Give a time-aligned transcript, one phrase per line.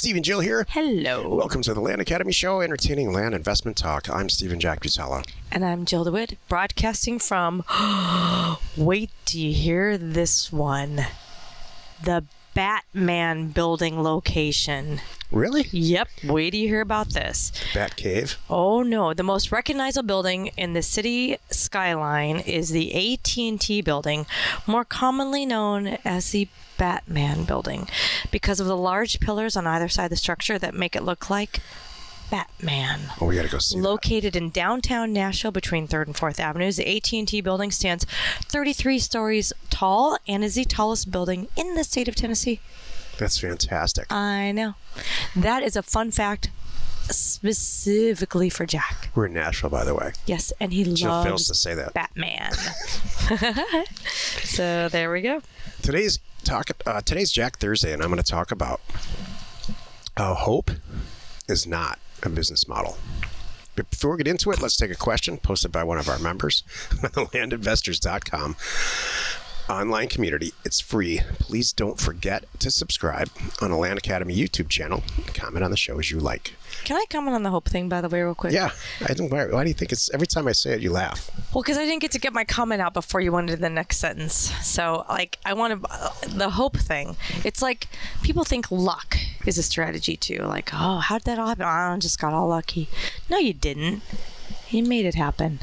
[0.00, 0.64] Steve and Jill here.
[0.70, 1.28] Hello.
[1.28, 4.08] Welcome to the Land Academy Show, entertaining land investment talk.
[4.08, 5.28] I'm Stephen Jack Butala.
[5.52, 7.62] And I'm Jill DeWitt, broadcasting from.
[8.78, 11.04] Wait, do you hear this one?
[12.02, 12.24] The
[12.54, 15.00] Batman building location.
[15.30, 15.66] Really?
[15.70, 16.08] Yep.
[16.24, 17.52] Wait do you hear about this?
[17.72, 18.38] Bat Cave?
[18.50, 24.26] Oh no, the most recognizable building in the city skyline is the AT&T building,
[24.66, 27.88] more commonly known as the Batman building,
[28.30, 31.30] because of the large pillars on either side of the structure that make it look
[31.30, 31.60] like
[32.30, 33.00] Batman.
[33.20, 33.82] Oh, we got to go see that.
[33.82, 38.06] Located in downtown Nashville between 3rd and 4th Avenues, the AT&T building stands
[38.44, 42.60] 33 stories tall and is the tallest building in the state of Tennessee.
[43.18, 44.10] That's fantastic.
[44.10, 44.74] I know.
[45.36, 46.50] That is a fun fact
[47.02, 49.10] specifically for Jack.
[49.14, 50.12] We're in Nashville, by the way.
[50.26, 51.92] Yes, and he Jill fails loves to say that.
[51.92, 52.52] Batman.
[54.44, 55.42] so there we go.
[55.82, 56.70] Today's talk.
[56.86, 58.80] Uh, today's Jack Thursday, and I'm going to talk about
[60.16, 60.70] how hope
[61.48, 62.96] is not a business model.
[63.76, 66.18] But before we get into it, let's take a question posted by one of our
[66.18, 68.56] members on the landinvestors.com
[69.70, 70.52] online community.
[70.64, 71.20] It's free.
[71.38, 75.02] Please don't forget to subscribe on the Land Academy YouTube channel.
[75.32, 76.54] Comment on the show as you like.
[76.84, 78.52] Can I comment on the hope thing, by the way, real quick?
[78.52, 78.70] Yeah,
[79.06, 79.30] I don't.
[79.30, 81.30] Why, why do you think it's every time I say it, you laugh?
[81.54, 83.70] Well, because I didn't get to get my comment out before you went into the
[83.70, 84.34] next sentence.
[84.62, 87.16] So, like, I want to, uh, the hope thing.
[87.44, 87.88] It's like
[88.22, 90.38] people think luck is a strategy too.
[90.38, 91.64] Like, oh, how did that all happen?
[91.64, 92.88] Oh, I just got all lucky.
[93.28, 94.02] No, you didn't.
[94.70, 95.60] You made it happen.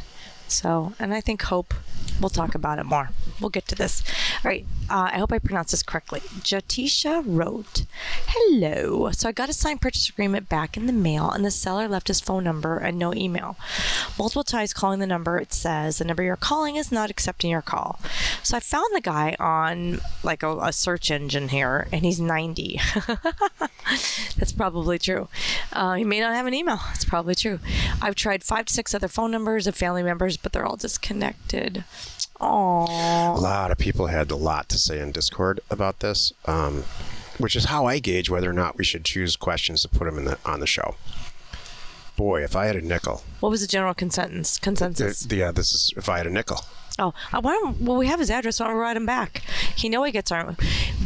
[0.48, 1.74] So, and I think hope,
[2.20, 3.10] we'll talk about it more.
[3.40, 4.04] We'll get to this.
[4.44, 4.66] All right.
[4.90, 6.20] Uh, I hope I pronounced this correctly.
[6.20, 7.86] Jatisha wrote,
[8.28, 9.12] Hello.
[9.12, 12.08] So I got a signed purchase agreement back in the mail, and the seller left
[12.08, 13.58] his phone number and no email.
[14.18, 17.62] Multiple times calling the number, it says the number you're calling is not accepting your
[17.62, 18.00] call.
[18.44, 22.80] So I found the guy on like a, a search engine here, and he's 90.
[24.38, 25.28] That's probably true.
[25.74, 26.80] Uh, he may not have an email.
[26.88, 27.60] That's probably true.
[28.02, 31.84] I've tried five to six other phone numbers of family members, but they're all disconnected.
[32.40, 33.36] Aww.
[33.36, 36.84] A lot of people had a lot to say in Discord about this, um,
[37.38, 40.18] which is how I gauge whether or not we should choose questions to put them
[40.18, 40.96] in the, on the show.
[42.16, 44.58] Boy, if I had a nickel, What was the general consensus?
[44.58, 45.22] Consensus.
[45.22, 46.62] the, yeah, this is if I had a nickel.
[47.00, 48.60] Oh, uh, why don't, well, we have his address.
[48.60, 49.44] Why don't we write him back?
[49.76, 50.56] He know he gets our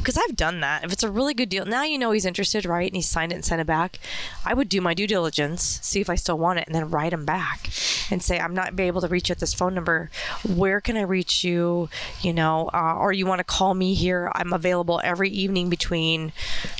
[0.01, 0.83] because I've done that.
[0.83, 2.87] If it's a really good deal, now you know he's interested, right?
[2.87, 3.99] And he signed it and sent it back.
[4.43, 7.13] I would do my due diligence, see if I still want it, and then write
[7.13, 7.69] him back
[8.09, 10.09] and say I'm not be able to reach you at this phone number.
[10.43, 11.89] Where can I reach you?
[12.21, 14.31] You know, uh, or you want to call me here?
[14.33, 16.33] I'm available every evening between,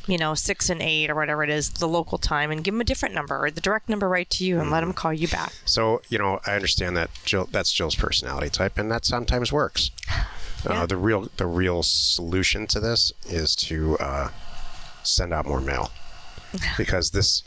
[0.08, 2.82] you know, six and eight or whatever it is, the local time, and give him
[2.82, 5.28] a different number or the direct number right to you, and let him call you
[5.28, 5.53] back.
[5.66, 7.48] So you know, I understand that Jill.
[7.52, 9.92] That's Jill's personality type, and that sometimes works.
[10.66, 10.83] Yeah.
[10.83, 14.29] Uh, the real the real solution to this is to uh,
[15.03, 15.91] send out more mail
[16.77, 17.44] because this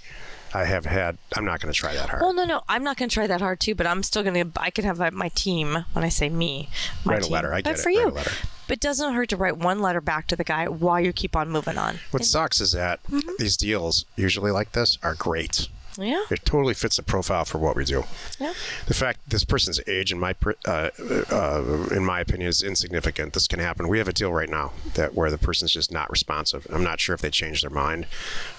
[0.52, 1.18] I have had.
[1.36, 2.22] I'm not going to try that hard.
[2.22, 4.52] Well, no, no, I'm not going to try that hard too, but I'm still going
[4.52, 4.60] to.
[4.60, 5.84] I can have uh, my team.
[5.92, 6.68] When I say me,
[7.04, 8.30] my Write a letter, I but get it, for write a you, letter.
[8.68, 11.34] but it doesn't hurt to write one letter back to the guy while you keep
[11.34, 11.98] on moving on.
[12.12, 13.30] what sucks is that Mm-hmm.
[13.38, 15.68] these deals usually like this are great.
[15.98, 18.04] Yeah, It totally fits the profile for what we do.
[18.40, 18.52] yeah.
[18.86, 20.34] The fact this person's age, in my
[20.66, 20.90] uh,
[21.30, 23.32] uh, in my opinion, is insignificant.
[23.32, 23.88] This can happen.
[23.88, 26.66] We have a deal right now that where the person's just not responsive.
[26.70, 28.06] I'm not sure if they changed their mind,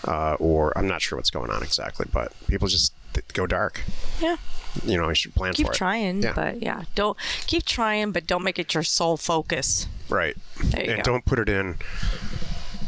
[0.08, 2.06] uh, or I'm not sure what's going on exactly.
[2.12, 2.94] But people just
[3.34, 3.82] go dark.
[4.22, 4.38] Yeah,
[4.84, 5.74] You know, you should plan keep for it.
[5.76, 6.34] Keep trying, Yeah.
[6.36, 7.18] but yeah, don't
[7.48, 9.88] keep trying, but don't make it your sole focus.
[10.10, 10.36] Right.
[10.76, 11.02] And go.
[11.02, 11.76] don't put it in.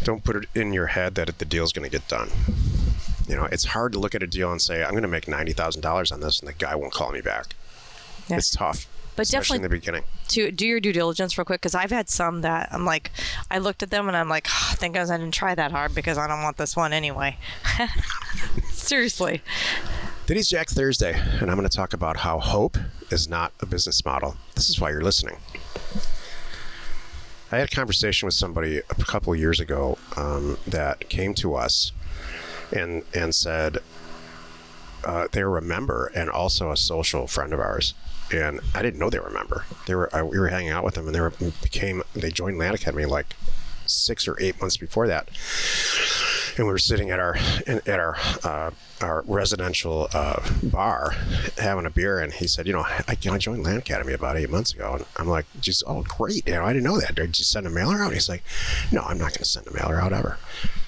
[0.03, 2.29] Don't put it in your head that the deal's going to get done.
[3.27, 5.27] You know, it's hard to look at a deal and say, "I'm going to make
[5.27, 7.55] ninety thousand dollars on this," and the guy won't call me back.
[8.29, 8.37] Yeah.
[8.37, 10.03] It's tough, But especially in the beginning.
[10.29, 13.11] To do your due diligence real quick, because I've had some that I'm like,
[13.49, 15.93] I looked at them and I'm like, "Ah, thank God I didn't try that hard
[15.93, 17.37] because I don't want this one anyway.
[18.71, 19.41] Seriously.
[20.25, 22.77] Today's Jack Thursday, and I'm going to talk about how hope
[23.11, 24.35] is not a business model.
[24.55, 25.37] This is why you're listening.
[27.49, 31.55] I had a conversation with somebody a couple of years ago um, that came to
[31.55, 31.93] us
[32.71, 33.79] and and said
[35.05, 37.93] uh, they were a member and also a social friend of ours.
[38.31, 39.65] And I didn't know they were a member.
[39.85, 42.57] They were I, we were hanging out with them, and they were became they joined
[42.57, 43.35] Land Academy like
[43.85, 45.29] six or eight months before that
[46.57, 47.37] and we were sitting at our
[47.67, 48.71] at our uh,
[49.01, 51.15] our residential uh, bar
[51.57, 54.49] having a beer, and he said, "You know, I, I joined Land Academy about eight
[54.49, 56.47] months ago." And I'm like, "Just oh, great!
[56.47, 57.15] You know, I didn't know that.
[57.15, 58.43] Did you send a mailer out?" And He's like,
[58.91, 60.37] "No, I'm not going to send a mailer out ever."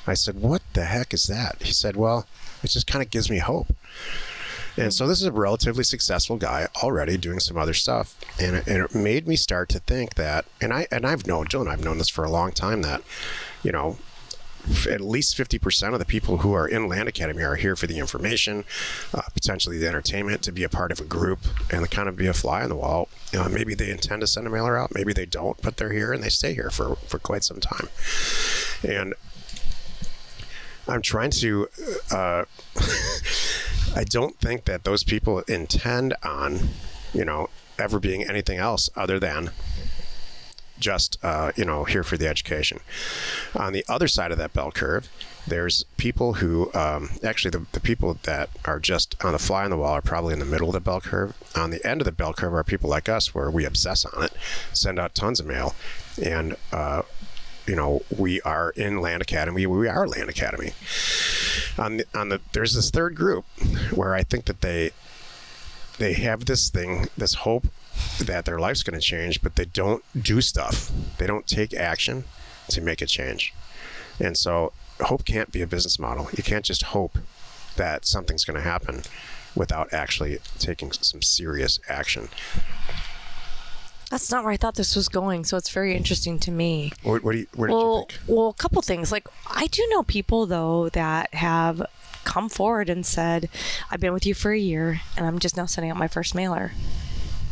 [0.09, 2.27] I said, "What the heck is that?" He said, "Well,
[2.63, 3.73] it just kind of gives me hope."
[4.77, 8.67] And so this is a relatively successful guy already doing some other stuff, and it,
[8.67, 11.69] and it made me start to think that, and I and I've known Jill and
[11.69, 13.01] I've known this for a long time that,
[13.61, 13.97] you know,
[14.69, 17.87] f- at least 50% of the people who are in Land Academy are here for
[17.87, 18.63] the information,
[19.13, 21.39] uh, potentially the entertainment, to be a part of a group
[21.71, 23.09] and to kind of be a fly on the wall.
[23.37, 26.13] Uh, maybe they intend to send a mailer out, maybe they don't, but they're here
[26.13, 27.89] and they stay here for, for quite some time.
[28.87, 29.13] And
[30.89, 31.67] I'm trying to.
[32.11, 32.45] Uh,
[33.95, 36.69] I don't think that those people intend on,
[37.13, 37.49] you know,
[37.79, 39.51] ever being anything else other than
[40.79, 42.79] just uh, you know here for the education.
[43.55, 45.09] On the other side of that bell curve,
[45.47, 49.69] there's people who um, actually the, the people that are just on the fly on
[49.69, 51.35] the wall are probably in the middle of the bell curve.
[51.55, 54.23] On the end of the bell curve are people like us where we obsess on
[54.23, 54.33] it,
[54.73, 55.75] send out tons of mail,
[56.23, 57.03] and uh,
[57.69, 59.67] you know we are in Land Academy.
[59.67, 60.71] We are Land Academy.
[61.77, 63.45] On the, on the there's this third group
[63.93, 64.89] where I think that they
[65.99, 67.67] they have this thing, this hope
[68.19, 70.91] that their life's going to change, but they don't do stuff.
[71.19, 72.23] They don't take action
[72.69, 73.53] to make a change.
[74.19, 76.27] And so hope can't be a business model.
[76.35, 77.19] You can't just hope
[77.75, 79.03] that something's going to happen
[79.55, 82.29] without actually taking some serious action.
[84.09, 86.91] That's not where I thought this was going, so it's very interesting to me.
[87.03, 88.37] What, what do you, where did well, you think?
[88.37, 89.11] well, a couple things.
[89.11, 91.83] Like I do know people though that have
[92.23, 93.49] come forward and said,
[93.91, 96.33] "I've been with you for a year, and I'm just now sending out my first
[96.33, 96.71] mailer,"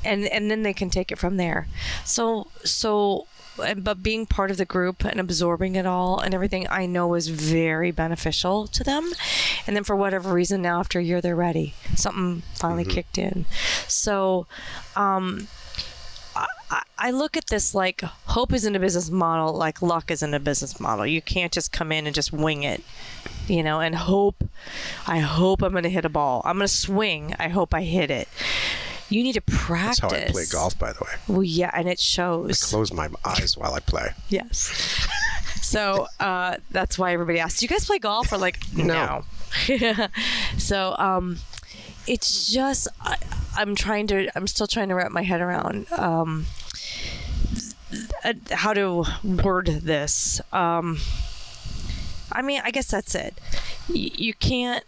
[0.03, 1.67] and and then they can take it from there.
[2.03, 3.27] So so.
[3.75, 7.27] But being part of the group and absorbing it all and everything, I know is
[7.29, 9.11] very beneficial to them.
[9.65, 11.73] And then for whatever reason, now after a year, they're ready.
[11.95, 12.91] Something finally mm-hmm.
[12.91, 13.47] kicked in.
[13.87, 14.45] So,
[14.95, 15.47] I,
[16.97, 20.79] I look at this like hope isn't a business model, like luck isn't a business
[20.79, 21.05] model.
[21.05, 22.83] You can't just come in and just wing it,
[23.47, 24.43] you know, and hope.
[25.05, 26.41] I hope I'm going to hit a ball.
[26.43, 27.35] I'm going to swing.
[27.39, 28.27] I hope I hit it.
[29.09, 29.99] You need to practice.
[30.01, 31.11] That's how I play golf, by the way.
[31.27, 32.63] Well, yeah, and it shows.
[32.63, 34.09] Close my eyes while I play.
[34.27, 35.07] Yes.
[35.61, 39.23] So uh, that's why everybody asks, "Do you guys play golf?" Or like, no.
[40.57, 41.37] so um,
[42.05, 43.17] it's just I,
[43.57, 44.29] I'm trying to.
[44.35, 46.45] I'm still trying to wrap my head around um,
[48.23, 50.39] uh, how to word this.
[50.53, 50.99] Um,
[52.31, 53.39] I mean, I guess that's it.
[53.89, 54.83] Y- you can't.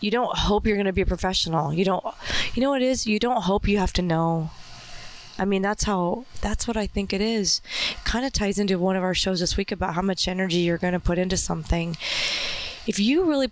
[0.00, 1.72] You don't hope you're going to be a professional.
[1.72, 2.04] You don't.
[2.54, 3.06] You know what it is?
[3.06, 4.50] You don't hope you have to know.
[5.38, 7.62] I mean, that's how, that's what I think it is.
[8.04, 10.76] Kind of ties into one of our shows this week about how much energy you're
[10.76, 11.96] going to put into something.
[12.86, 13.50] If you really,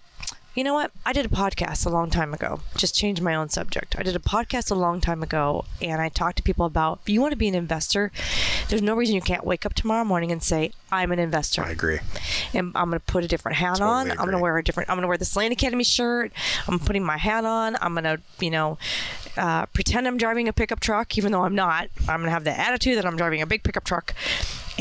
[0.55, 0.91] you know what?
[1.07, 3.95] I did a podcast a long time ago, just changed my own subject.
[3.99, 7.09] I did a podcast a long time ago and I talked to people about if
[7.09, 8.11] you want to be an investor,
[8.69, 11.71] there's no reason you can't wake up tomorrow morning and say, I'm an investor I
[11.71, 12.01] agree.
[12.53, 14.11] and I'm going to put a different hat Totally on.
[14.11, 14.91] I'm going to wear a different.
[14.91, 16.33] I'm going to wear this Land Academy shirt.
[16.67, 17.77] I'm putting my hat on.
[17.81, 18.77] I'm going to, you know,
[19.37, 21.89] uh, pretend I'm driving a pickup truck, even though I'm not.
[22.01, 24.15] I'm going to have the attitude that I'm driving a big pickup truck,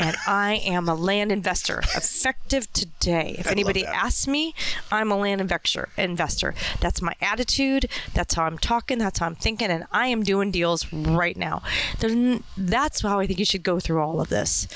[0.00, 3.36] and I am a land investor, effective today.
[3.38, 4.54] If love anybody asks me,
[4.90, 5.90] I'm a land investor.
[5.96, 6.54] Investor.
[6.80, 7.88] That's my attitude.
[8.14, 8.98] That's how I'm talking.
[8.98, 11.62] That's how I'm thinking, and I am doing deals right now.
[11.98, 14.66] There's, n- that's how I think you should go through all of this.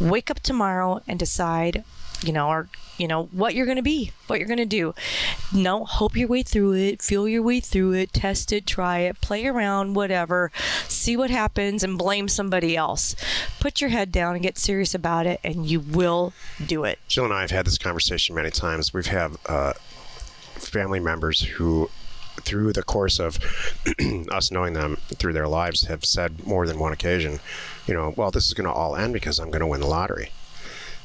[0.00, 1.84] Wake up tomorrow and decide
[2.22, 2.68] you know, or
[2.98, 4.94] you know what you're going to be, what you're going to do.
[5.54, 9.20] No, hope your way through it, feel your way through it, test it, try it,
[9.20, 10.52] play around, whatever,
[10.86, 13.16] see what happens, and blame somebody else.
[13.58, 16.32] Put your head down and get serious about it, and you will
[16.64, 16.98] do it.
[17.08, 18.92] Jill and I have had this conversation many times.
[18.92, 19.72] We've had uh,
[20.54, 21.90] family members who,
[22.42, 23.38] through the course of
[24.30, 27.40] us knowing them through their lives, have said more than one occasion,
[27.86, 29.86] you know, well, this is going to all end because I'm going to win the
[29.86, 30.32] lottery.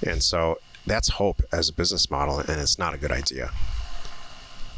[0.06, 3.52] And so that's hope as a business model, and it's not a good idea.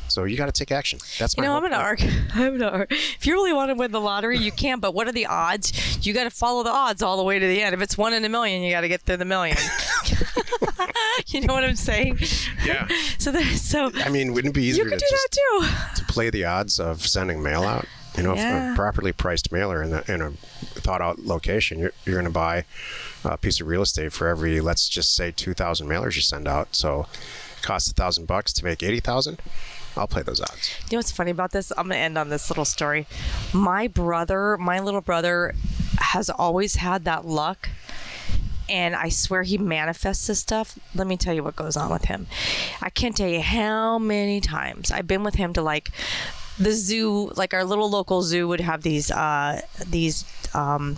[0.09, 0.99] So you got to take action.
[1.19, 2.09] That's You know, I'm gonna argue.
[2.33, 2.71] I'm gonna.
[2.71, 2.97] argue.
[2.97, 4.79] If you really want to win the lottery, you can.
[4.79, 6.05] But what are the odds?
[6.07, 7.75] You got to follow the odds all the way to the end.
[7.75, 9.57] If it's one in a million, you got to get to the million.
[11.27, 12.19] you know what I'm saying?
[12.65, 12.87] Yeah.
[13.19, 15.95] So, that, so I mean, wouldn't it be you easier could to do just that
[15.97, 16.01] too.
[16.05, 17.85] to play the odds of sending mail out.
[18.15, 18.71] You know, if Yeah.
[18.71, 20.31] a properly priced mailer in, the, in a
[20.87, 22.63] thought out location, you're, you're going to buy
[23.25, 26.73] a piece of real estate for every, let's just say, 2,000 mailers you send out.
[26.73, 27.07] So
[27.57, 29.37] it costs a thousand bucks to make 80,000.
[29.97, 30.73] I'll play those odds.
[30.89, 31.71] You know what's funny about this?
[31.71, 33.05] I'm gonna end on this little story.
[33.51, 35.55] My brother, my little brother,
[35.97, 37.69] has always had that luck.
[38.69, 40.77] And I swear he manifests this stuff.
[40.93, 42.27] Let me tell you what goes on with him.
[42.81, 45.89] I can't tell you how many times I've been with him to like
[46.59, 50.97] the zoo, like our little local zoo would have these uh these um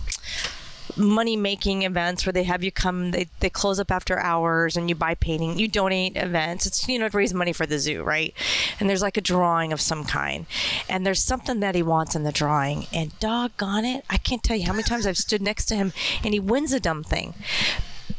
[0.98, 4.90] money making events where they have you come they, they close up after hours and
[4.90, 6.66] you buy painting you donate events.
[6.66, 8.34] It's you know to raise money for the zoo right?
[8.80, 10.46] And there's like a drawing of some kind.
[10.88, 12.88] And there's something that he wants in the drawing.
[12.94, 15.94] And doggone it i can't tell you how many times i've stood next to him
[16.24, 17.34] and he wins a dumb thing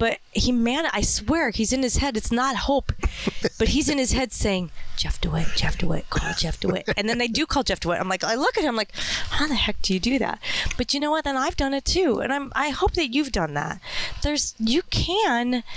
[0.01, 2.17] But he man, I swear, he's in his head.
[2.17, 2.91] It's not hope,
[3.59, 7.19] but he's in his head saying, "Jeff DeWitt, Jeff DeWitt, call Jeff DeWitt." And then
[7.19, 8.01] they do call Jeff DeWitt.
[8.01, 10.41] I'm like, I look at him like, how the heck do you do that?
[10.79, 11.25] But you know what?
[11.25, 12.51] Then I've done it too, and I'm.
[12.57, 13.79] I hope that you've done that.
[14.23, 15.63] There's, you can.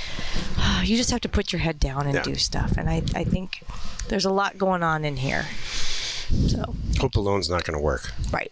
[0.83, 2.23] You just have to put your head down and Yeah.
[2.23, 2.73] do stuff.
[2.77, 3.63] And I, I think
[4.09, 5.45] there's a lot going on in here.
[6.47, 8.11] So Hope alone's not going to work.
[8.31, 8.51] right.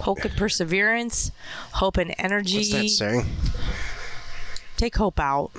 [0.00, 1.32] Hope and perseverance,
[1.74, 3.26] hope and energy What's that saying?
[4.78, 5.50] Take hope out.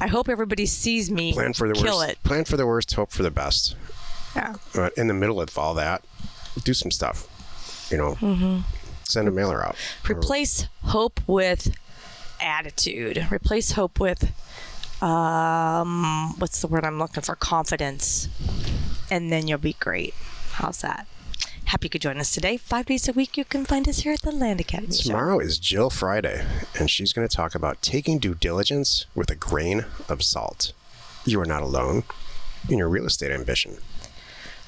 [0.00, 2.10] I hope everybody sees me Plan for the kill worst.
[2.12, 2.22] it.
[2.22, 2.92] Plan for the worst.
[2.94, 3.76] Hope for the best.
[4.34, 4.54] Yeah.
[4.74, 6.02] But in the middle of all that,
[6.64, 7.28] do some stuff.
[7.90, 8.60] You know, Mm-hmm.
[9.04, 9.76] send a mailer out.
[10.08, 11.74] Replace hope with
[12.40, 13.26] attitude.
[13.30, 14.32] Replace hope with
[15.02, 17.36] um what's the word I'm looking for?
[17.36, 18.28] Confidence.
[19.10, 20.14] And then you'll be great.
[20.52, 21.06] How's that?
[21.66, 22.56] Happy you could join us today.
[22.56, 24.94] Five days a week you can find us here at the Land Academy.
[24.94, 25.08] Show.
[25.10, 26.44] Tomorrow is Jill Friday,
[26.78, 30.72] and she's going to talk about taking due diligence with a grain of salt.
[31.24, 32.04] You are not alone
[32.68, 33.78] in your real estate ambition.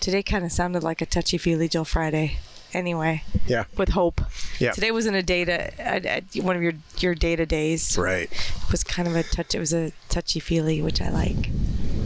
[0.00, 2.38] Today kind of sounded like a touchy feely Jill Friday.
[2.72, 3.64] Anyway, Yeah.
[3.76, 4.20] with hope.
[4.58, 4.72] Yeah.
[4.72, 7.96] Today wasn't a data a, a, one of your your data days.
[7.96, 8.30] Right.
[8.30, 9.54] It was kind of a touch.
[9.54, 11.50] It was a touchy feely, which I like.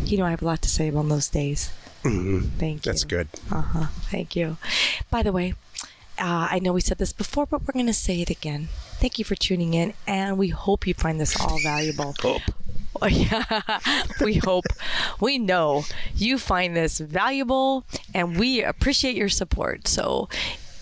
[0.05, 1.71] You know, I have a lot to say on those days.
[2.03, 2.93] Thank you.
[2.93, 3.29] That's good.
[3.51, 3.87] Uh huh.
[4.11, 4.57] Thank you.
[5.11, 5.55] By the way,
[6.19, 8.69] uh, I know we said this before, but we're going to say it again.
[9.01, 12.15] Thank you for tuning in, and we hope you find this all valuable.
[12.21, 12.43] Hope.
[13.01, 13.45] Oh, yeah.
[14.21, 14.67] we hope,
[15.21, 19.89] we know you find this valuable, and we appreciate your support.
[19.89, 20.29] So,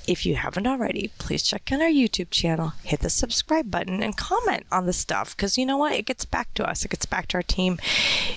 [0.09, 4.17] if you haven't already, please check out our YouTube channel, hit the subscribe button, and
[4.17, 5.93] comment on the stuff because you know what?
[5.93, 7.79] It gets back to us, it gets back to our team.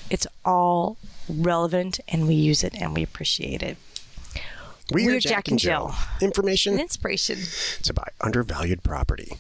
[0.09, 0.97] It's all
[1.29, 3.77] relevant, and we use it and we appreciate it.
[4.91, 5.95] We We're are Jack, and Jill.
[6.21, 7.39] Information and inspiration.
[7.83, 9.37] to buy undervalued property.